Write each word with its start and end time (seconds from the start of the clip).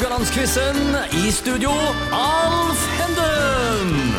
Haugalandsquizen. 0.00 0.76
I 1.12 1.30
studio, 1.30 1.70
Alf 2.16 2.80
Henden. 2.96 4.14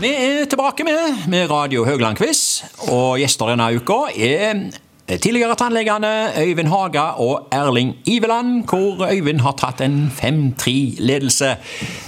Vi 0.00 0.10
er 0.10 0.48
tilbake 0.50 0.84
med, 0.84 1.28
med 1.30 1.50
Radio 1.50 1.84
Haugland-quiz, 1.86 2.64
og 2.90 3.20
gjester 3.22 3.52
denne 3.52 3.68
uka 3.78 4.08
er 4.10 4.64
tidligere 5.04 5.54
tannlegene 5.60 6.10
Øyvind 6.40 6.68
Haga 6.72 7.02
og 7.20 7.48
Erling 7.52 7.96
Iveland, 8.08 8.64
hvor 8.68 9.04
Øyvind 9.04 9.42
har 9.44 9.52
tatt 9.60 9.82
en 9.84 9.98
5-3-ledelse. 10.16 11.50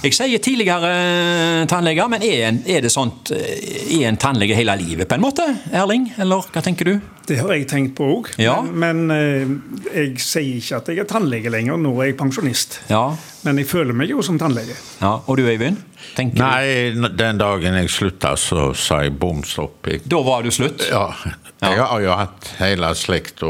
Jeg 0.03 0.15
sier 0.17 0.41
tidligere 0.41 1.67
tannleger, 1.69 2.09
men 2.09 2.25
er, 2.25 2.47
en, 2.47 2.63
er 2.65 2.81
det 2.81 2.91
sånt 2.91 3.31
Er 3.31 4.07
en 4.09 4.17
tannlege 4.17 4.57
hele 4.57 4.75
livet, 4.81 5.07
på 5.07 5.15
en 5.15 5.21
måte? 5.21 5.45
Erling, 5.71 6.09
eller 6.17 6.49
hva 6.49 6.63
tenker 6.65 6.89
du? 6.89 6.97
Det 7.27 7.37
har 7.41 7.53
jeg 7.53 7.67
tenkt 7.67 7.95
på 7.97 8.07
òg. 8.07 8.29
Ja. 8.39 8.61
Men, 8.63 9.05
men 9.05 9.13
eh, 9.13 9.55
jeg 9.93 10.21
sier 10.23 10.57
ikke 10.57 10.77
at 10.79 10.91
jeg 10.93 11.03
er 11.03 11.09
tannlege 11.09 11.51
lenger. 11.51 11.77
Nå 11.77 11.91
er 11.99 12.13
jeg 12.13 12.17
pensjonist. 12.19 12.79
Ja. 12.89 13.11
Men 13.47 13.61
jeg 13.63 13.69
føler 13.69 13.95
meg 13.95 14.11
jo 14.11 14.21
som 14.25 14.37
tannlege. 14.41 14.75
ja. 15.01 15.13
Og 15.25 15.37
du, 15.39 15.45
Øyvind? 15.47 15.77
Tenker 16.17 16.39
Nei, 16.39 17.09
den 17.17 17.37
dagen 17.39 17.75
jeg 17.79 17.89
slutta, 17.91 18.35
så 18.39 18.69
sa 18.77 19.01
jeg 19.05 19.13
bom 19.19 19.39
stopp. 19.47 19.87
Jeg. 19.87 20.01
Da 20.09 20.19
var 20.25 20.43
du 20.45 20.51
slutt? 20.53 20.83
ja, 20.89 21.05
jeg 21.63 21.79
har 21.79 22.01
jo 22.03 22.11
hatt 22.19 22.49
hele 22.59 22.89
slekta 22.97 23.49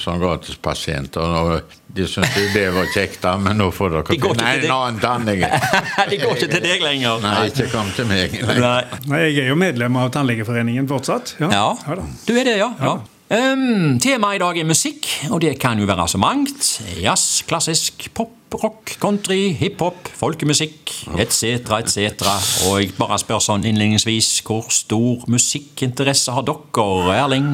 som 0.00 0.20
gratispasienter. 0.22 1.20
og 1.22 1.78
De 1.94 2.06
syntes 2.10 2.36
jo 2.38 2.46
det 2.54 2.66
var 2.74 2.88
kjekt, 2.94 3.20
da, 3.22 3.36
men 3.38 3.58
nå 3.60 3.68
får 3.74 3.92
dere 3.94 4.06
De 4.10 4.18
ikke 4.18 4.32
finne 4.34 4.52
en 4.66 4.74
annen 4.76 5.00
tannlege. 5.02 5.50
De 6.10 6.20
går 6.22 6.36
ikke 6.38 6.50
til 6.56 6.62
deg 6.64 6.82
lenger? 6.84 7.20
Nei, 7.24 7.34
ikke 7.52 7.68
kom 7.72 7.90
til 7.96 8.08
meg. 8.10 8.36
Nei. 8.42 8.76
Nei, 9.10 9.20
Jeg 9.28 9.44
er 9.46 9.50
jo 9.52 9.58
medlem 9.60 9.98
av 10.02 10.10
Tannlegeforeningen 10.14 10.88
fortsatt. 10.90 11.36
Ja, 11.42 11.50
Ja, 11.54 11.66
da. 11.98 12.06
du 12.28 12.32
er 12.36 12.48
det, 12.50 12.56
ja. 12.62 12.70
ja. 12.82 12.94
Um, 13.34 13.96
Temaet 14.04 14.36
i 14.36 14.42
dag 14.42 14.58
er 14.60 14.66
musikk, 14.68 15.06
og 15.32 15.40
det 15.42 15.54
kan 15.62 15.78
jo 15.80 15.86
være 15.88 16.04
så 16.12 16.18
mangt. 16.20 16.66
Jazz, 17.00 17.42
klassisk, 17.48 18.08
pop, 18.14 18.34
rock, 18.62 18.96
country, 19.02 19.52
hiphop, 19.58 20.08
folkemusikk 20.18 20.92
etc., 21.18 21.64
etc. 21.80 22.28
Og 22.68 22.80
jeg 22.82 22.92
bare 22.98 23.18
spør 23.22 23.42
sånn 23.42 23.66
innledningsvis, 23.68 24.36
hvor 24.46 24.68
stor 24.74 25.24
musikkinteresse 25.30 26.34
har 26.34 26.46
dere, 26.48 27.16
Erling? 27.16 27.50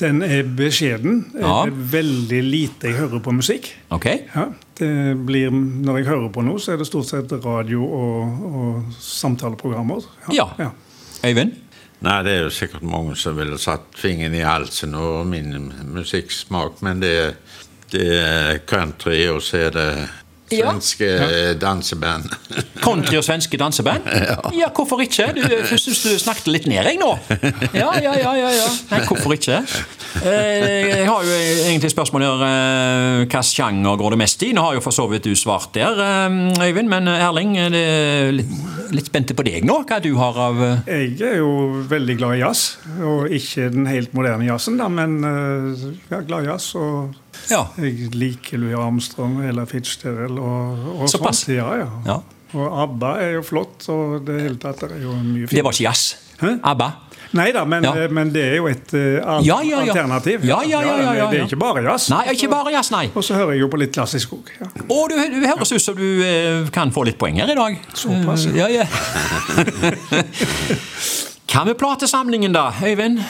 Den 0.00 0.22
er 0.26 0.42
beskjeden. 0.42 1.20
Ja. 1.38 1.62
Det 1.62 1.70
er 1.70 1.82
veldig 1.92 2.40
lite 2.42 2.90
jeg 2.90 2.98
hører 2.98 3.20
på 3.22 3.34
musikk. 3.36 3.68
Okay. 3.94 4.24
Ja, 4.34 4.48
det 4.80 4.90
blir, 5.26 5.54
når 5.54 6.00
jeg 6.00 6.08
hører 6.08 6.32
på 6.34 6.42
noe, 6.42 6.58
så 6.58 6.74
er 6.74 6.80
det 6.80 6.88
stort 6.88 7.06
sett 7.12 7.34
radio 7.44 7.86
og, 7.86 8.48
og 8.50 8.96
samtaleprogrammer. 8.98 10.08
Ja. 10.34 10.48
Øyvind? 11.24 11.60
Nei, 12.04 12.18
det 12.26 12.34
er 12.34 12.42
jo 12.42 12.50
sikkert 12.52 12.82
mange 12.84 13.14
som 13.16 13.38
ville 13.38 13.56
satt 13.60 13.94
fingeren 13.96 14.34
i 14.36 14.42
halsen 14.44 14.96
over 14.98 15.22
min 15.24 15.70
musikksmak, 15.94 16.82
men 16.84 17.00
det, 17.00 17.14
det 17.94 18.08
er 18.18 18.58
country, 18.68 19.22
og 19.30 19.40
så 19.46 19.68
er 19.68 19.72
det 19.78 19.88
Ja. 20.52 20.70
svenske 20.70 21.06
danseband. 21.60 22.28
Country 22.84 23.16
og 23.16 23.24
svenske 23.24 23.56
danseband? 23.56 24.04
Ja, 24.58 24.68
hvorfor 24.76 25.00
ikke? 25.00 25.30
Du, 25.36 25.40
jeg 25.40 25.78
syns 25.80 26.02
du 26.04 26.10
snakket 26.20 26.50
litt 26.52 26.66
ned, 26.68 26.84
jeg 26.84 27.00
nå. 27.00 27.14
Ja, 27.72 27.94
ja, 28.02 28.12
ja. 28.12 28.34
ja, 28.36 28.50
ja. 28.52 28.66
Nei, 28.90 29.00
hvorfor 29.08 29.32
ikke? 29.38 29.62
Eh, 30.22 31.00
Jeg 31.00 31.06
har 31.08 31.24
jo 31.26 31.30
egentlig 31.66 31.90
spørsmål 31.90 32.22
her. 32.22 32.42
eh, 32.46 33.18
Hvilken 33.24 33.42
sjanger 33.48 33.96
går 33.98 34.10
det 34.14 34.18
mest 34.18 34.42
i? 34.46 34.52
Nå 34.54 34.62
har 34.62 34.74
jo 34.76 34.80
for 34.84 34.94
så 34.94 35.08
vidt 35.10 35.24
du 35.26 35.34
svart 35.34 35.72
der, 35.74 35.98
eh, 35.98 36.68
Øyvind, 36.68 36.88
men 36.88 37.08
Erling, 37.08 37.56
er 37.58 38.32
litt, 38.32 38.46
litt 38.94 39.06
spente 39.10 39.34
på 39.34 39.44
deg 39.44 39.64
nå? 39.66 39.80
Hva 39.88 40.00
du 40.02 40.14
har 40.16 40.38
av 40.38 40.60
Jeg 40.86 41.20
er 41.20 41.36
jo 41.38 41.82
veldig 41.90 42.16
glad 42.18 42.36
i 42.36 42.42
jazz, 42.44 42.76
og 43.02 43.26
ikke 43.30 43.70
den 43.74 43.86
helt 43.90 44.12
moderne 44.14 44.46
jazzen, 44.46 44.76
da, 44.78 44.88
men 44.88 45.18
jeg 45.24 46.18
er 46.18 46.22
glad 46.28 46.44
i 46.44 46.50
jazz. 46.52 46.74
og 46.74 47.14
Ja. 47.50 47.66
Jeg 47.76 48.14
liker 48.14 48.58
Louis 48.58 48.74
Armstrong 48.78 49.42
eller 49.44 49.66
Fitzgerald 49.66 50.38
og, 50.38 51.00
og 51.02 51.08
Såpass? 51.10 51.44
sånt. 51.44 51.56
Ja, 51.56 51.74
ja. 51.82 51.88
Ja. 52.06 52.20
Og 52.54 52.70
ABBA 52.84 53.08
er 53.18 53.32
jo 53.34 53.42
flott, 53.42 53.88
og 53.90 54.24
det 54.24 54.40
hele 54.40 54.56
tatt 54.62 54.84
er 54.86 54.94
jo 55.02 55.10
mye 55.10 55.48
fint. 55.48 55.56
Det 55.58 55.64
var 55.64 55.72
ikke 55.74 55.88
jazz? 55.90 56.14
Hæ? 56.40 56.52
ABBA? 56.62 56.92
Nei 57.34 57.48
da, 57.54 57.64
men, 57.66 57.82
Ja. 57.84 57.92
men 58.14 58.30
det 58.34 58.42
er 58.52 58.56
jo 58.60 58.66
et 58.70 58.92
uh, 58.94 59.00
Ja, 59.42 59.58
ja, 59.62 59.62
ja. 59.70 59.78
alternativ. 59.82 60.44
Ja, 60.46 60.60
ja, 60.62 60.80
ja, 60.82 60.94
ja, 61.02 61.14
ja, 61.18 61.26
Det 61.30 61.38
ja. 61.40 61.44
er 61.44 61.48
ikke 61.48 61.58
bare 61.58 61.82
jazz. 61.82 62.08
Nei, 62.12 62.22
ikke 62.34 62.48
bare 62.52 62.70
jazz, 62.76 62.90
nei. 62.94 63.04
Og 63.14 63.24
så 63.26 63.34
hører 63.38 63.56
jeg 63.56 63.64
jo 63.64 63.68
på 63.72 63.80
litt 63.82 63.92
klassisk 63.96 64.36
òg. 64.36 64.52
Ja. 64.60 64.68
Å, 64.84 64.98
du, 65.10 65.16
du 65.34 65.46
høres 65.48 65.72
ut 65.74 65.82
som 65.82 65.98
du 65.98 66.06
uh, 66.22 66.68
kan 66.74 66.92
få 66.94 67.04
litt 67.08 67.18
poeng 67.18 67.40
her 67.42 67.50
i 67.50 67.58
dag. 67.58 67.80
Såpass, 67.94 68.46
Eh, 68.46 68.58
ja. 68.60 68.68
ja. 68.70 68.86
Hva 71.50 71.64
med 71.68 71.76
platesamlingen, 71.78 72.54
da, 72.54 72.68
Øyvind? 72.82 73.20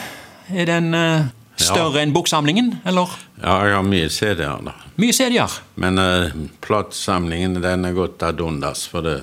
Er 0.53 0.65
den 0.69 0.93
uh, 0.93 1.25
større 1.57 2.01
enn 2.03 2.13
boksamlingen, 2.13 2.75
eller? 2.85 3.09
Ja, 3.41 3.55
jeg 3.65 3.75
har 3.79 3.85
mye 3.85 4.09
CD-er, 4.13 4.61
da. 4.65 4.73
Mye 5.01 5.13
CD-er? 5.15 5.55
Men 5.81 5.97
uh, 6.01 6.29
platesamlingen 6.65 7.57
den 7.63 7.85
er 7.89 7.95
gått 7.97 8.21
ad 8.25 8.41
undas, 8.45 8.85
for 8.89 9.05
det, 9.05 9.19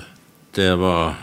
det 0.57 0.73
var 0.81 1.15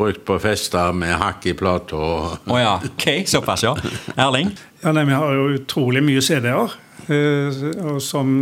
brukt 0.00 0.24
på 0.28 0.38
fester 0.42 0.92
med 0.96 1.14
hakk 1.20 1.46
i 1.52 1.54
plata. 1.58 1.96
og- 1.96 2.50
oh, 2.50 2.58
ja, 2.60 2.74
ok, 2.84 3.06
såpass, 3.28 3.62
ja. 3.68 3.74
Erling? 4.16 4.50
Ja, 4.82 4.92
nei, 4.96 5.04
Vi 5.04 5.12
har 5.20 5.32
jo 5.36 5.48
utrolig 5.60 6.02
mye 6.06 6.22
CD-er 6.24 6.72
eh, 7.10 7.98
som 8.00 8.34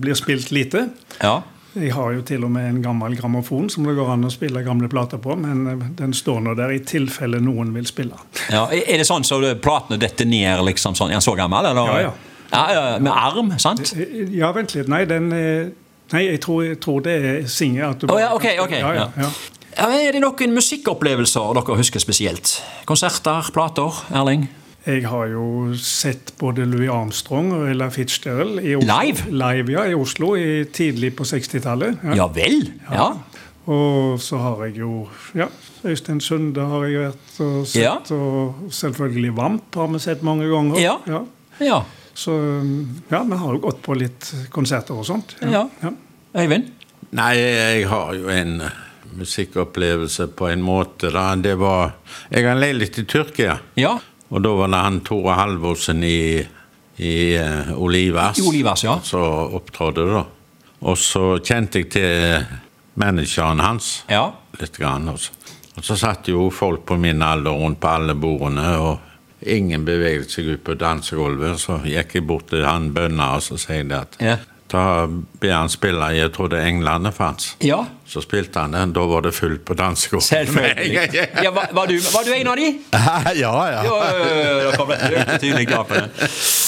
blir 0.00 0.14
spilt 0.18 0.50
lite. 0.52 0.88
Ja. 1.22 1.38
Jeg 1.76 1.90
har 1.92 2.14
jo 2.16 2.22
til 2.24 2.44
og 2.46 2.50
med 2.54 2.70
en 2.70 2.78
gammel 2.80 3.12
grammofon 3.18 3.66
som 3.68 3.84
det 3.84 3.92
går 3.98 4.08
an 4.14 4.22
å 4.24 4.30
spille 4.32 4.62
gamle 4.64 4.88
plater 4.88 5.20
på, 5.20 5.34
men 5.36 5.66
eh, 5.68 5.82
den 5.98 6.14
står 6.16 6.40
nå 6.46 6.54
der 6.56 6.72
i 6.72 6.78
tilfelle 6.88 7.40
noen 7.44 7.74
vil 7.76 7.84
spille. 7.88 8.16
ja. 8.50 8.62
Er 8.72 8.96
det 9.02 9.04
sånn 9.08 9.24
så 9.28 9.40
platene 9.60 9.98
detter 10.00 10.24
ned, 10.28 10.62
liksom 10.70 10.96
sånn? 10.96 11.10
Er 11.12 11.18
den 11.20 11.26
så 11.26 11.36
gammel, 11.36 11.68
eller? 11.72 11.92
Ja, 11.92 11.98
ja. 12.06 12.14
Ja, 12.52 12.62
ja, 12.72 12.98
Med 13.02 13.10
arm, 13.12 13.50
sant? 13.58 13.92
Eh, 13.98 14.28
Ja, 14.38 14.52
vent 14.54 14.72
litt. 14.76 14.88
Nei, 14.88 15.04
den 15.04 15.28
Nei, 16.12 16.20
jeg 16.28 16.38
tror, 16.44 16.60
jeg 16.62 16.76
tror 16.80 17.00
det 17.02 17.14
er 17.18 17.46
singe. 17.50 17.82
at 17.82 17.98
du 17.98 18.06
Å 18.06 18.12
bare 18.12 18.20
ja, 18.22 18.28
ok, 18.36 18.44
ok. 18.62 18.74
Ja, 18.78 18.92
ja, 18.94 19.06
ja. 19.18 19.30
Er 19.76 20.14
det 20.16 20.22
noen 20.24 20.54
musikkopplevelser 20.56 21.56
dere 21.58 21.76
husker 21.80 22.00
spesielt? 22.02 22.56
Konserter, 22.88 23.50
plater, 23.52 23.98
Erling? 24.16 24.46
Jeg 24.86 25.02
har 25.10 25.26
jo 25.32 25.74
sett 25.82 26.30
både 26.38 26.64
Louis 26.70 26.88
Armstrong 26.92 27.50
og 27.56 27.64
Ella 27.72 27.88
Fitzgerald 27.90 28.60
i 28.62 28.76
Oslo. 28.78 28.86
Live? 28.86 29.26
Live, 29.34 29.72
ja, 29.74 29.82
i 29.90 29.96
Oslo 29.98 30.36
i, 30.38 30.62
tidlig 30.70 31.10
på 31.18 31.26
60-tallet. 31.26 31.98
Ja. 32.06 32.20
Ja 32.22 32.28
vel? 32.30 32.60
Ja. 32.86 33.08
Og 33.66 34.20
så 34.22 34.38
har 34.38 34.62
jeg 34.68 34.78
jo 34.84 35.08
ja, 35.34 35.48
Øystein 35.84 36.22
Sunde 36.22 36.68
har 36.70 36.86
jeg 36.86 37.02
vært 37.02 37.40
og 37.42 37.66
sett. 37.66 37.82
Ja. 37.82 37.96
Og 38.14 38.70
selvfølgelig 38.70 39.34
Vamp 39.36 39.80
har 39.82 39.90
vi 39.90 40.02
sett 40.06 40.22
mange 40.26 40.46
ganger. 40.52 40.78
Ja. 40.80 40.96
Ja. 41.58 41.82
Så 42.14 42.38
ja, 43.10 43.24
vi 43.26 43.42
har 43.42 43.58
jo 43.58 43.60
gått 43.66 43.82
på 43.84 43.98
litt 43.98 44.30
konserter 44.54 44.96
og 44.96 45.08
sånt. 45.08 45.34
Ja. 45.42 45.66
Øyvind? 46.36 46.70
Nei, 47.16 47.32
jeg 47.36 47.86
har 47.90 48.14
jo 48.14 48.30
en 48.30 48.60
eh, 48.66 48.82
musikkopplevelse 49.16 50.26
på 50.36 50.48
en 50.48 50.62
måte. 50.62 51.10
da. 51.10 51.34
Det 51.36 51.54
var 51.58 51.92
Jeg 52.30 52.46
har 52.48 52.54
leid 52.60 52.76
litt 52.76 52.98
i 52.98 53.04
Tyrkia. 53.04 53.58
Ja. 53.74 53.98
Og 54.30 54.42
da 54.42 54.48
var 54.58 54.68
det 54.68 54.76
han 54.82 55.00
Tore 55.06 55.34
Halvorsen 55.38 56.02
i, 56.04 56.46
i 56.98 57.14
uh, 57.38 57.72
Olivas 57.78 58.38
I 58.38 58.42
Olivas, 58.48 58.84
ja. 58.84 58.98
som 59.02 59.54
opptrådte, 59.54 60.06
da. 60.10 60.24
Og 60.86 60.98
så 60.98 61.38
kjente 61.44 61.78
jeg 61.80 61.90
til 61.90 62.46
manageren 62.94 63.60
hans 63.60 64.04
Ja. 64.10 64.32
litt. 64.60 64.76
Grann, 64.78 65.08
også. 65.08 65.30
Og 65.76 65.84
så 65.84 65.96
satt 65.96 66.28
jo 66.28 66.50
folk 66.50 66.84
på 66.88 66.96
min 66.98 67.22
alder 67.22 67.50
rundt 67.52 67.78
på 67.80 67.88
alle 67.88 68.14
bordene, 68.14 68.66
og 68.80 68.98
ingen 69.46 69.84
beveget 69.84 70.30
seg 70.32 70.46
ut 70.54 70.64
på 70.64 70.74
dansegulvet. 70.80 71.58
Så 71.60 71.78
gikk 71.84 72.14
jeg 72.16 72.26
bort 72.26 72.48
til 72.50 72.64
han 72.64 72.90
bønna 72.96 73.34
og 73.36 73.42
så 73.44 73.58
sier 73.60 73.82
jeg 73.84 73.88
det 73.90 73.98
at 74.00 74.16
Ja. 74.20 74.36
da 74.72 75.06
ber 75.40 75.52
han 75.52 75.68
spille 75.68 76.08
jeg 76.16 76.32
trodde 76.32 76.58
englene 76.64 77.12
fantes. 77.12 77.54
Ja. 77.60 77.84
Så 78.06 78.22
spilte 78.22 78.62
han 78.62 78.74
den, 78.76 78.92
da 78.94 79.02
var 79.10 79.24
det 79.26 79.32
fullt 79.34 79.64
på 79.66 79.74
dansegulvet. 79.78 80.28
Selvfølgelig. 80.28 81.24
Ja, 81.44 81.50
var, 81.50 81.68
var, 81.72 81.86
du, 81.90 81.98
var 82.12 82.24
du 82.24 82.32
en 82.34 82.48
av 82.52 82.56
de? 82.56 82.68
ja, 83.42 83.54
ja. 83.72 83.82
Ja, 83.82 83.82
jo, 83.84 84.70
jo, 84.70 84.86
tydelig 85.40 85.66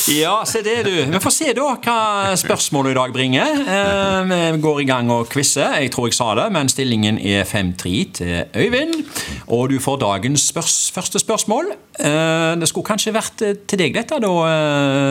ja 0.09 0.39
se 0.49 0.63
det, 0.65 0.83
du. 0.87 0.95
Vi 1.13 1.21
får 1.21 1.33
se 1.35 1.53
da 1.57 1.67
hva 1.77 1.97
spørsmålet 2.39 2.95
i 2.95 2.97
dag 2.97 3.13
bringer. 3.13 3.59
Eh, 3.75 4.31
Vi 4.55 4.61
går 4.65 4.81
i 4.83 4.87
gang 4.89 5.11
og 5.13 5.29
quizer. 5.33 5.75
Jeg 5.83 5.93
tror 5.93 6.09
jeg 6.09 6.17
sa 6.17 6.31
det, 6.39 6.47
men 6.55 6.71
stillingen 6.73 7.19
er 7.21 7.45
5-3 7.49 7.93
til 8.17 8.33
Øyvind. 8.57 9.03
Og 9.53 9.69
du 9.73 9.77
får 9.83 10.01
dagens 10.01 10.47
spørs 10.49 10.77
første 10.95 11.21
spørsmål. 11.21 11.73
Eh, 12.01 12.55
Det 12.61 12.69
skulle 12.71 12.89
kanskje 12.89 13.13
vært 13.15 13.45
eh, 13.45 13.55
til 13.69 13.83
deg, 13.83 13.95
dette, 13.99 14.21
da. 14.25 14.33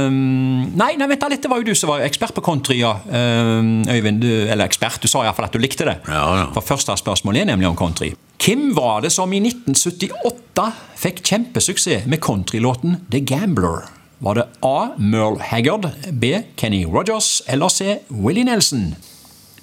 Nei, 0.10 0.92
nei, 0.98 1.10
vent 1.14 1.22
da 1.22 1.30
litt. 1.32 1.44
Det 1.46 1.52
var 1.52 1.62
jo 1.62 1.70
du 1.70 1.76
som 1.78 1.94
var 1.94 2.06
ekspert 2.08 2.34
på 2.34 2.46
country, 2.46 2.80
ja. 2.82 2.96
Øyvind, 3.06 4.22
du, 4.24 4.32
eller 4.50 4.66
ekspert. 4.66 5.02
Du 5.04 5.08
sa 5.12 5.22
iallfall 5.26 5.46
at 5.50 5.54
du 5.54 5.62
likte 5.62 5.86
det. 5.88 6.00
Ja. 6.10 6.17
For 6.54 6.66
første 6.66 6.98
spørsmål 6.98 7.38
er 7.42 7.50
nemlig 7.52 7.68
om 7.68 7.78
country. 7.78 8.14
Hvem 8.44 8.70
var 8.78 9.02
det 9.04 9.12
som 9.12 9.32
i 9.34 9.40
1978 9.44 10.68
fikk 10.98 11.22
kjempesuksess 11.26 12.06
med 12.08 12.22
countrylåten 12.24 13.00
The 13.12 13.22
Gambler? 13.26 13.88
Var 14.20 14.34
det 14.40 14.46
A. 14.66 14.78
Merle 14.98 15.42
Haggard, 15.42 15.90
B. 16.12 16.24
Kenny 16.58 16.86
Rogers 16.86 17.42
eller 17.48 17.70
C. 17.70 17.98
Willie 18.10 18.44
Nelson? 18.44 18.96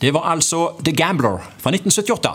Det 0.00 0.12
var 0.14 0.28
altså 0.30 0.68
The 0.84 0.92
Gambler 0.92 1.38
fra 1.58 1.70
1978. 1.70 2.34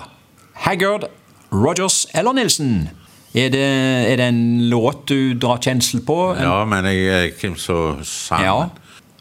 Haggard, 0.65 1.05
Rogers 1.51 2.07
eller 2.13 2.33
Nelson? 2.33 2.89
Er 3.33 3.49
det, 3.53 3.65
er 4.11 4.15
det 4.17 4.25
en 4.27 4.69
låt 4.69 5.05
du 5.07 5.33
drar 5.37 5.59
kjensel 5.61 6.01
på? 6.01 6.17
Ja, 6.39 6.63
men 6.65 6.85
jeg 6.89 7.33
hvem 7.41 7.55
som 7.57 8.03
sang 8.03 8.43
Ja. 8.43 8.69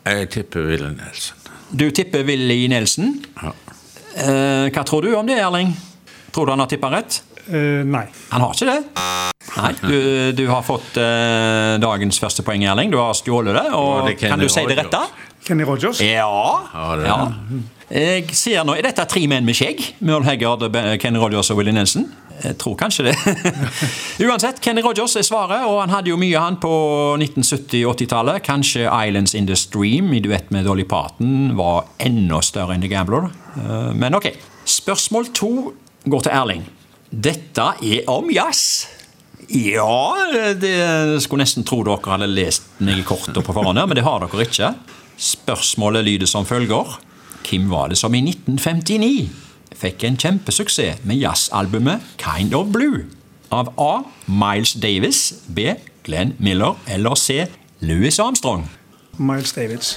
Jeg 0.09 0.31
tipper 0.33 0.65
Willie 0.65 0.95
Nelson. 0.97 1.37
Du 1.79 1.91
tipper 1.91 2.25
Willie 2.25 2.69
Nelson. 2.69 3.19
Ja. 3.43 3.53
Eh, 4.19 4.69
hva 4.75 4.85
tror 4.85 5.07
du 5.07 5.15
om 5.15 5.27
det, 5.27 5.39
Erling? 5.39 5.73
Tror 6.35 6.47
du 6.47 6.53
han 6.53 6.63
har 6.63 6.71
tippa 6.71 6.91
rett? 6.93 7.23
Uh, 7.49 7.81
nei. 7.89 8.05
Han 8.29 8.43
har 8.45 8.53
ikke 8.53 8.67
det. 8.69 8.81
Nei, 9.57 9.71
du, 9.81 10.33
du 10.37 10.43
har 10.51 10.61
fått 10.67 10.99
uh, 11.01 11.79
dagens 11.81 12.19
første 12.21 12.45
poeng, 12.45 12.67
Erling. 12.69 12.93
Du 12.93 12.99
har 13.01 13.15
stjålet 13.17 13.57
det. 13.57 13.65
Og 13.79 14.11
det 14.11 14.19
kan 14.21 14.41
du 14.41 14.49
si 14.53 14.65
det 14.69 14.77
rette? 14.77 15.01
Kenny 15.47 15.65
Rogers? 15.65 16.03
Ja. 16.05 16.29
Ja, 16.75 16.89
det 16.99 17.09
ja. 17.09 17.19
Jeg 17.89 18.37
ser 18.37 18.67
nå, 18.69 18.75
Er 18.77 18.91
dette 18.91 19.07
tre 19.09 19.23
menn 19.31 19.47
med 19.49 19.57
skjegg? 19.57 19.81
Merle 20.05 20.29
Heggard, 20.29 20.67
Kenny 21.01 21.23
Rogers 21.23 21.49
og 21.55 21.63
Willy 21.63 21.73
Nelson? 21.73 22.05
Jeg 22.45 22.59
tror 22.61 22.77
kanskje 22.79 23.09
det. 23.09 23.15
Uansett, 24.29 24.61
Kenny 24.65 24.83
Rogers 24.85 25.17
er 25.19 25.27
svaret, 25.27 25.65
og 25.67 25.81
han 25.83 25.93
hadde 25.93 26.13
jo 26.13 26.19
mye 26.21 26.39
han 26.43 26.59
på 26.63 26.71
1970-80-tallet. 27.19 28.43
Kanskje 28.47 28.87
Islands 28.87 29.35
in 29.35 29.49
the 29.49 29.57
Stream 29.59 30.13
i 30.15 30.21
duett 30.25 30.53
med 30.55 30.69
Dolly 30.69 30.85
Parton 30.89 31.57
var 31.59 31.89
enda 32.03 32.41
større 32.45 32.77
enn 32.77 32.85
The 32.85 32.91
Gambler. 32.93 33.31
Eh, 33.57 33.91
Men 33.99 34.15
ok. 34.19 34.31
Spørsmål 34.69 35.31
to 35.35 35.51
går 36.09 36.27
til 36.27 36.35
Erling. 36.37 36.65
Dette 37.11 37.73
er 37.83 38.09
om 38.13 38.29
jazz. 38.31 38.87
Ja, 39.49 40.15
det 40.61 41.23
skulle 41.25 41.41
nesten 41.47 41.65
tro 41.65 41.81
dere 41.87 42.13
hadde 42.13 42.29
lest 42.29 42.67
meg 42.85 43.01
i 43.01 43.05
kortet 43.09 43.39
på 43.41 43.55
forhånd, 43.57 43.81
men 43.81 43.97
det 43.97 44.05
har 44.05 44.21
dere 44.27 44.45
ikke. 44.45 44.75
Spørsmålet 45.19 46.05
lyder 46.05 46.29
som 46.29 46.45
følger. 46.47 46.99
Hvem 47.49 47.71
var 47.73 47.89
det 47.89 47.97
som 47.97 48.13
i 48.13 48.21
1959 48.21 49.48
fikk 49.79 50.05
en 50.09 50.19
kjempesuksess 50.19 51.05
med 51.07 51.21
jazzalbumet 51.23 52.05
Kind 52.21 52.55
of 52.57 52.73
Blue? 52.75 53.07
Av 53.55 53.71
A. 53.81 54.03
Miles 54.27 54.75
Davis, 54.77 55.33
B. 55.47 55.73
Glenn 56.05 56.35
Miller 56.39 56.77
eller 56.87 57.15
C. 57.15 57.47
Louis 57.81 58.19
Armstrong? 58.21 58.67
Miles 59.17 59.53
Davids. 59.53 59.97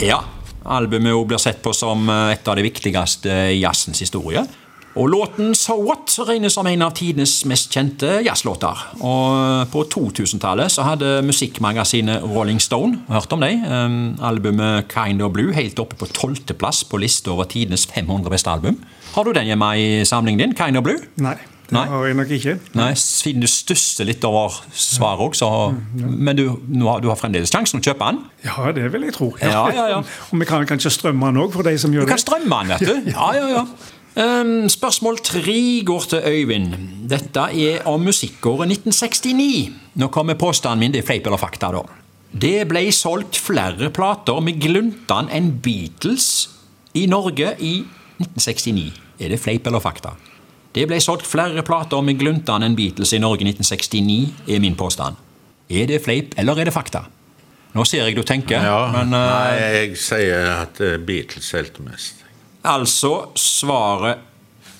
Ja, 0.00 0.22
albumet 0.64 1.26
blir 1.28 1.38
sett 1.42 1.62
på 1.62 1.74
som 1.76 2.08
eh, 2.08 2.32
et 2.34 2.48
av 2.48 2.56
de 2.58 2.64
viktigste 2.66 3.30
i 3.52 3.60
jazzens 3.60 4.02
historie. 4.02 4.44
Og 4.92 5.08
låten 5.08 5.54
So 5.56 5.78
What 5.80 6.12
regnes 6.28 6.52
som 6.52 6.66
en 6.68 6.82
av 6.84 6.92
tidenes 6.92 7.38
mest 7.48 7.72
kjente 7.72 8.18
jazzlåter. 8.26 8.82
Og 9.00 9.70
på 9.72 9.84
2000-tallet 9.94 10.72
så 10.74 10.84
hadde 10.84 11.14
musikkmagasinet 11.24 12.26
Rolling 12.28 12.60
Stone 12.60 13.00
hørt 13.08 13.32
om 13.32 13.40
dem. 13.40 13.62
Um, 13.64 13.94
albumet 14.20 14.90
Kind 14.92 15.24
of 15.24 15.32
Blue 15.32 15.54
helt 15.56 15.80
oppe 15.80 15.96
på 15.96 16.10
tolvteplass 16.12 16.82
på 16.90 17.00
lista 17.00 17.32
over 17.32 17.48
tidenes 17.48 17.86
500 17.88 18.28
beste 18.34 18.52
album. 18.52 18.82
Har 19.14 19.24
du 19.24 19.32
den 19.32 19.48
hjemme 19.48 19.70
i 19.80 19.88
samlingen 20.04 20.44
din? 20.44 20.54
Kind 20.60 20.76
of 20.76 20.84
Blue? 20.84 21.00
Nei, 21.24 21.38
det 21.70 21.78
Nei. 21.78 21.86
har 21.88 22.04
jeg 22.10 22.18
nok 22.20 22.34
ikke. 22.36 22.54
Nei, 22.76 22.90
siden 23.00 23.40
du 23.40 23.48
stusser 23.48 24.04
litt 24.04 24.24
over 24.28 24.60
svaret 24.76 25.24
òg, 25.24 25.38
så 25.40 25.48
Men 25.96 26.36
du, 26.36 26.44
har, 26.84 27.00
du 27.00 27.08
har 27.08 27.16
fremdeles 27.16 27.48
sjansen 27.48 27.80
å 27.80 27.86
kjøpe 27.88 28.12
den. 28.12 28.20
Ja, 28.44 28.68
det 28.76 28.92
vil 28.92 29.08
jeg 29.08 29.16
tro. 29.16 29.32
Ja, 29.40 29.64
ja, 29.72 29.88
ja. 29.94 30.04
Og 30.30 30.36
vi 30.44 30.52
kan 30.52 30.68
kanskje 30.68 30.92
strømme 30.92 31.32
den 31.32 31.40
òg, 31.46 31.56
for 31.56 31.64
de 31.64 31.78
som 31.80 31.96
gjør 31.96 32.04
det. 32.04 32.12
Du 32.12 32.16
kan 32.18 32.24
strømme 32.26 32.60
den, 32.60 32.76
vet 32.76 32.88
du. 32.92 33.10
Ja, 33.16 33.32
ja, 33.40 33.48
ja. 33.56 33.66
Ehm, 34.16 34.68
spørsmål 34.68 35.18
tre 35.24 35.82
går 35.84 36.00
til 36.00 36.20
Øyvind. 36.26 36.74
Dette 37.08 37.40
er 37.40 37.86
om 37.88 38.00
musikkåret 38.00 38.68
1969. 38.68 39.72
Nå 39.94 40.08
kommer 40.08 40.34
påstanden 40.34 40.78
min. 40.78 40.92
Det 40.92 41.00
er 41.00 41.06
fleip 41.06 41.26
eller 41.26 41.40
fakta, 41.40 41.72
da. 41.72 41.82
Det 42.32 42.68
ble 42.68 42.92
solgt 42.92 43.36
flere 43.36 43.90
plater 43.90 44.40
med 44.40 44.60
gluntan 44.60 45.28
enn 45.32 45.50
Beatles 45.62 46.48
i 46.94 47.06
Norge 47.06 47.54
i 47.60 47.84
1969. 48.20 48.92
Er 49.20 49.28
det 49.28 49.40
fleip 49.40 49.66
eller 49.66 49.80
fakta? 49.80 50.14
Det 50.72 50.86
ble 50.88 51.00
solgt 51.00 51.26
flere 51.28 51.62
plater 51.62 52.00
med 52.00 52.18
gluntan 52.20 52.62
enn 52.64 52.76
Beatles 52.76 53.12
i 53.12 53.20
Norge 53.20 53.44
i 53.44 53.50
1969, 53.52 54.32
er 54.48 54.60
min 54.60 54.76
påstand. 54.76 55.16
Er 55.68 55.86
det 55.86 56.00
fleip 56.04 56.32
eller 56.36 56.58
er 56.60 56.68
det 56.68 56.72
fakta? 56.72 57.04
Nå 57.72 57.84
ser 57.88 58.04
jeg 58.04 58.16
du 58.16 58.22
tenker, 58.22 58.60
Ja, 58.60 58.92
men 58.92 59.12
uh... 59.12 59.20
Nei, 59.20 59.56
jeg 59.56 59.96
sier 59.96 60.50
at 60.58 60.80
eh, 60.84 60.98
Beatles 61.00 61.48
solgte 61.48 61.84
mest. 61.84 62.20
Altså, 62.64 63.30
svaret 63.34 64.18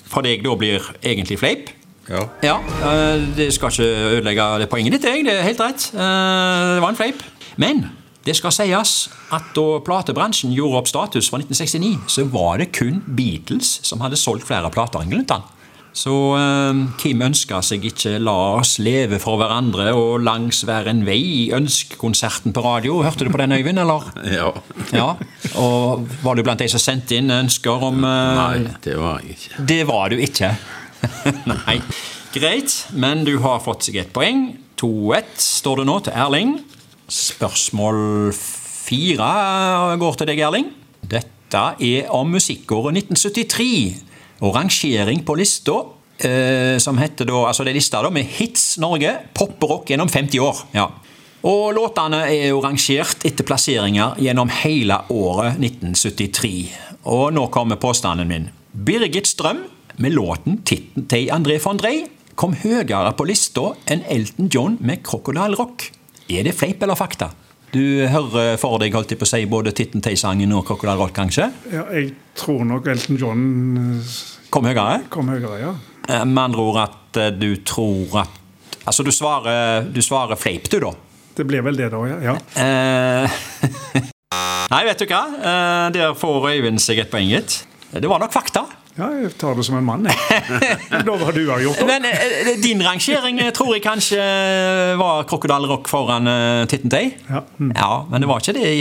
for 0.07 0.21
deg 0.25 0.43
da 0.45 0.53
blir 0.59 0.85
egentlig 1.01 1.39
fleip. 1.41 1.71
Ja. 2.09 2.25
Ja, 2.43 2.57
eh, 2.83 3.23
det 3.37 3.49
skal 3.55 3.71
ikke 3.71 3.87
ødelegge 4.19 4.45
det 4.59 4.69
poenget 4.69 4.93
ditt, 4.97 5.07
jeg. 5.07 5.23
Det 5.25 5.33
er 5.39 5.45
helt 5.47 5.59
rett. 5.63 5.89
Eh, 5.93 6.75
Det 6.75 6.81
var 6.83 6.89
en 6.89 6.99
fleip. 6.99 7.23
Men 7.57 7.85
det 8.25 8.35
skal 8.35 8.51
sies 8.51 9.09
at 9.31 9.49
da 9.55 9.79
platebransjen 9.83 10.53
gjorde 10.55 10.77
opp 10.81 10.87
status 10.87 11.29
fra 11.29 11.39
1969, 11.39 11.99
så 12.07 12.23
var 12.31 12.57
det 12.57 12.71
kun 12.75 13.01
Beatles 13.07 13.79
som 13.83 13.99
hadde 14.03 14.15
solgt 14.19 14.45
flere 14.47 14.69
plater 14.71 14.99
enn 15.03 15.09
Gluntan. 15.11 15.43
Så 15.93 16.13
eh, 16.39 16.79
Kim 16.97 17.21
ønsker 17.21 17.61
seg 17.61 17.83
ikke 17.85 18.15
'La 18.19 18.33
oss 18.57 18.79
leve 18.81 19.19
for 19.21 19.37
hverandre' 19.37 19.91
og 19.93 20.23
'Langs 20.25 20.63
hver 20.65 20.87
en 20.89 21.03
vei' 21.05 21.19
i 21.21 21.51
ønskekonserten 21.53 22.53
på 22.53 22.63
radio. 22.65 23.03
Hørte 23.05 23.25
du 23.27 23.29
på 23.29 23.37
den, 23.37 23.51
Øyvind? 23.53 23.79
eller? 23.79 24.07
ja. 24.39 24.49
Ja, 24.91 25.13
Og 25.55 26.07
var 26.23 26.33
du 26.35 26.41
blant 26.43 26.59
de 26.59 26.67
som 26.67 26.79
sendte 26.81 27.15
inn 27.19 27.29
ønsker 27.29 27.83
om 27.89 28.03
eh, 28.03 28.35
Nei, 28.41 28.67
det 28.83 28.97
var 28.97 29.21
jeg 29.21 29.37
ikke. 29.37 29.65
det 29.69 29.81
var 29.87 30.09
du 30.09 30.17
ikke. 30.17 30.55
Nei. 31.53 31.77
Greit, 32.33 32.87
men 32.97 33.21
du 33.25 33.37
har 33.43 33.59
fått 33.61 33.85
seg 33.85 33.99
et 34.01 34.13
poeng. 34.13 34.55
2-1 34.81 35.35
står 35.37 35.77
det 35.83 35.85
nå 35.85 35.99
til 36.07 36.13
Erling. 36.17 36.55
Spørsmål 37.07 38.33
fire 38.33 39.97
går 40.01 40.17
til 40.17 40.27
deg, 40.31 40.39
Erling. 40.41 40.71
Dette 41.05 41.61
er 41.85 42.09
om 42.09 42.31
musikkåret 42.33 42.97
1973. 42.97 44.01
Og 44.43 44.55
rangering 44.57 45.23
på 45.23 45.37
lista, 45.39 45.77
eh, 46.19 46.75
som 46.83 46.99
heter 46.99 47.29
da, 47.29 47.45
altså 47.47 47.63
det 47.63 47.71
er 47.71 47.79
lista 47.79 48.01
da 48.03 48.11
med 48.11 48.27
Hits 48.27 48.77
Norge, 48.83 49.15
pop 49.33 49.55
og 49.63 49.69
rock 49.69 49.93
gjennom 49.93 50.11
50 50.11 50.43
år. 50.43 50.63
Ja. 50.75 50.89
Og 51.47 51.73
låtene 51.75 52.21
er 52.31 52.49
jo 52.51 52.61
rangert 52.63 53.23
etter 53.27 53.43
plasseringer 53.47 54.19
gjennom 54.23 54.51
hele 54.63 55.01
året 55.11 55.59
1973. 55.59 56.53
Og 57.11 57.33
nå 57.35 57.47
kommer 57.51 57.79
påstanden 57.79 58.31
min. 58.31 58.49
Birgit 58.71 59.27
Strøm 59.27 59.65
med 59.97 60.15
låten 60.15 60.61
'Titten 60.63 61.07
til 61.07 61.29
André 61.31 61.59
von 61.59 61.79
Drey' 61.79 62.07
kom 62.35 62.55
høyere 62.55 63.13
på 63.13 63.27
lista 63.27 63.73
enn 63.85 64.03
Elton 64.09 64.49
John 64.49 64.77
med 64.79 65.03
'Crocodile 65.03 65.55
Rock'. 65.55 65.91
Er 66.29 66.43
det 66.43 66.55
fleip 66.55 66.81
eller 66.81 66.95
fakta? 66.95 67.29
Du 67.73 67.81
hører 68.05 68.53
for 68.61 68.77
deg 68.81 68.93
holdt 68.93 69.15
jeg 69.15 69.17
på 69.17 69.25
å 69.25 69.29
si, 69.31 69.39
både 69.49 69.71
Titten 69.73 70.01
Tei-sangen 70.05 70.51
og 70.53 70.61
Crocodile 70.67 70.93
Rock, 70.99 71.15
kanskje? 71.17 71.47
Ja, 71.73 71.87
jeg 71.89 72.11
tror 72.37 72.61
nok 72.69 72.85
Elton 72.91 73.17
John 73.17 73.39
eh, 73.97 74.11
Kom 74.53 74.67
høyere? 74.69 74.99
kom 75.13 75.31
høyere, 75.33 75.55
ja. 75.57 75.71
Eh, 76.05 76.21
Med 76.29 76.37
andre 76.43 76.61
ord 76.67 76.77
at 76.83 77.17
eh, 77.17 77.31
du 77.33 77.55
tror 77.65 78.13
at 78.21 78.29
Altså, 78.83 79.01
du 79.07 79.13
svarer, 79.15 79.87
du 79.95 80.01
svarer 80.03 80.35
fleip, 80.37 80.67
du, 80.69 80.75
da? 80.83 80.91
Det 81.33 81.45
blir 81.47 81.63
vel 81.63 81.77
det, 81.79 81.87
da. 81.93 82.01
ja. 82.19 82.33
Nei, 84.73 84.81
vet 84.89 84.99
du 84.99 85.05
hva? 85.07 85.21
Der 85.95 86.11
får 86.19 86.49
Øyvind 86.51 86.81
seg 86.83 86.99
et 86.99 87.07
poeng, 87.13 87.29
gitt. 87.31 87.61
Det 87.95 88.09
var 88.11 88.19
nok 88.19 88.33
fakta. 88.35 88.65
Ja, 88.93 89.07
jeg 89.17 89.31
tar 89.41 89.55
det 89.57 89.63
som 89.65 89.79
en 89.79 89.85
mann, 89.87 90.05
jeg. 90.05 90.17
Var 91.07 91.31
du 91.33 91.41
har 91.49 91.61
gjort 91.63 91.79
det. 91.81 91.87
Men 91.89 92.05
eh, 92.05 92.51
din 92.61 92.83
rangering 92.85 93.39
eh, 93.41 93.49
tror 93.55 93.71
jeg 93.73 93.81
kanskje 93.81 94.21
var 94.99 95.23
Crocodile 95.29 95.69
Rock 95.71 95.89
foran 95.89 96.29
Titten 96.69 96.93
Tay. 96.93 97.09
Ja. 97.29 97.41
Mm. 97.57 97.71
Ja, 97.73 97.91
men 98.11 98.21
det 98.21 98.29
var 98.29 98.43
ikke 98.43 98.53
det 98.53 98.73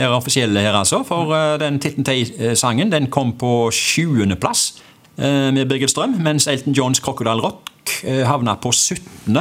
her 0.00 0.16
offisielle 0.16 0.64
her, 0.64 0.78
altså. 0.80 1.02
For 1.04 1.34
eh, 1.36 1.58
den 1.60 1.76
Titten 1.82 2.08
Tay-sangen 2.08 2.92
den 2.92 3.10
kom 3.12 3.34
på 3.36 3.68
20.-plass 3.74 4.80
uh, 5.20 5.50
med 5.52 5.66
Birgit 5.68 5.92
Strøm, 5.92 6.16
mens 6.24 6.48
Elton 6.48 6.72
Johns 6.72 7.00
Crocodile 7.04 7.44
Rock 7.44 7.68
havna 8.24 8.54
på 8.62 8.72
17. 8.72 9.36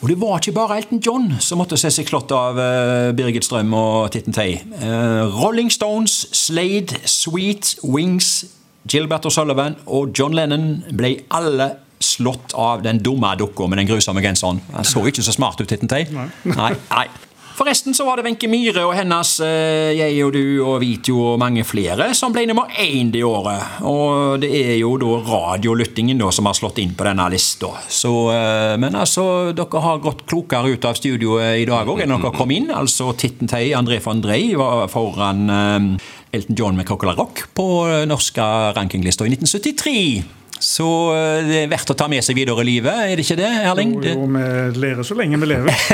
Og 0.00 0.08
det 0.08 0.16
var 0.20 0.38
ikke 0.38 0.54
bare 0.56 0.78
Elton 0.80 1.00
John 1.06 1.26
som 1.44 1.60
måtte 1.60 1.76
se 1.76 1.90
seg 1.92 2.08
slått 2.08 2.32
av 2.32 2.58
eh, 2.58 3.10
Birgit 3.16 3.44
Strøm 3.44 3.74
og 3.76 4.08
Titten 4.14 4.32
Tay. 4.32 4.56
Eh, 4.80 5.34
Rolling 5.42 5.68
Stones, 5.72 6.22
Slade, 6.32 7.02
Sweet, 7.04 7.74
Wings, 7.84 8.46
Gilbert 8.88 9.26
O'Sullivan 9.28 9.76
og 9.86 10.14
John 10.16 10.34
Lennon 10.36 10.82
ble 10.96 11.16
alle 11.36 11.70
slått 12.00 12.54
av 12.56 12.80
den 12.84 13.02
dumme 13.04 13.34
dukka 13.36 13.66
med 13.68 13.82
den 13.82 13.90
grusomme 13.90 14.22
genseren. 14.24 14.62
Han 14.72 14.88
så 14.88 15.02
ikke 15.08 15.24
så 15.24 15.34
smart 15.36 15.60
ut, 15.60 15.68
Titten 15.68 15.90
Nei. 16.16 16.30
Nei, 16.48 16.72
nei. 16.88 17.06
Forresten 17.60 17.92
så 17.92 18.06
var 18.06 18.16
det 18.16 18.22
Wenche 18.24 18.48
Myhre 18.48 18.86
og 18.88 18.94
hennes 18.96 19.34
eh, 19.44 19.90
Jeg 19.92 20.14
og 20.24 20.30
du 20.32 20.62
og 20.64 20.78
Vito 20.80 21.18
og 21.34 21.34
mange 21.42 21.60
flere 21.68 22.06
som 22.16 22.32
ble 22.32 22.46
nummer 22.48 22.72
én 22.80 23.10
det 23.12 23.20
året. 23.20 23.82
Og 23.84 24.40
det 24.40 24.48
er 24.48 24.78
jo 24.78 24.94
da 24.96 25.18
radiolyttingen 25.26 26.22
da 26.22 26.30
som 26.32 26.48
har 26.48 26.56
slått 26.56 26.80
inn 26.80 26.96
på 26.96 27.04
denne 27.04 27.28
lista. 27.28 27.74
Eh, 27.76 28.78
men 28.80 28.96
altså, 28.96 29.26
dere 29.52 29.84
har 29.84 30.00
gått 30.00 30.24
klokere 30.24 30.72
ut 30.72 30.88
av 30.88 30.96
studioet 30.96 31.60
i 31.60 31.68
dag 31.68 31.84
òg 31.84 32.00
enn 32.06 32.16
dere 32.16 32.32
kom 32.32 32.56
inn. 32.56 32.72
Altså 32.72 33.12
Titten 33.12 33.52
Tei, 33.52 33.74
André 33.76 34.00
von 34.00 34.24
Drey 34.24 34.54
var 34.56 34.88
foran 34.88 35.44
eh, 35.52 36.10
Elton 36.32 36.56
John 36.56 36.80
med 36.80 36.88
Crocodile 36.88 37.18
Rock 37.20 37.44
på 37.52 37.70
eh, 37.90 38.06
norske 38.08 38.52
rankinglista 38.72 39.28
i 39.28 39.36
1973. 39.36 40.39
Så 40.60 40.86
eh, 41.16 41.40
det 41.48 41.58
er 41.64 41.70
verdt 41.72 41.90
å 41.92 41.96
ta 41.96 42.06
med 42.12 42.24
seg 42.24 42.36
videre 42.36 42.60
i 42.64 42.68
livet, 42.68 42.92
er 42.92 43.16
det 43.16 43.24
ikke 43.24 43.38
det, 43.40 43.48
Erling? 43.64 43.94
Jo, 44.04 44.12
jo, 44.12 44.26
vi 44.34 44.82
lærer 44.84 45.06
så 45.06 45.16
lenge 45.18 45.40
vi 45.40 45.50
lever. 45.54 45.74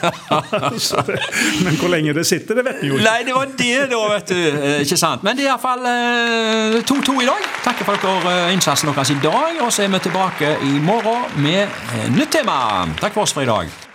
Ja. 0.00 0.10
det, 1.08 1.18
men 1.64 1.76
hvor 1.80 1.90
lenge 1.92 2.12
det 2.16 2.24
sitter, 2.28 2.58
det 2.60 2.64
vet 2.66 2.80
vi 2.82 2.90
jo 2.90 2.98
ikke. 2.98 3.06
Nei, 3.06 3.24
det 3.26 3.34
var 3.34 3.50
det, 3.58 3.74
da, 3.90 4.00
vet 4.14 4.32
du. 4.32 4.38
Eh, 4.60 4.78
Ikke 4.84 4.98
sant? 5.00 5.24
Men 5.26 5.38
det 5.38 5.46
er 5.46 5.52
iallfall 5.52 5.84
2-2 6.86 7.16
i 7.24 7.28
dag. 7.28 7.50
Takker 7.64 7.88
for 7.88 8.00
dere 8.04 8.34
eh, 8.46 8.54
innsatsen 8.54 8.92
deres 8.92 9.12
i 9.14 9.20
dag. 9.22 9.60
Og 9.64 9.72
så 9.72 9.86
er 9.86 9.92
vi 9.92 10.02
tilbake 10.06 10.56
i 10.68 10.80
morgen 10.84 11.28
med 11.42 11.62
eh, 11.66 12.10
nytt 12.16 12.32
tema. 12.38 12.86
Takk 13.00 13.16
for 13.16 13.26
oss 13.26 13.36
for 13.36 13.46
i 13.46 13.50
dag. 13.50 13.89